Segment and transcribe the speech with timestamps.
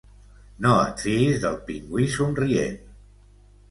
[0.65, 2.85] No et fiïs del pingüí somrient.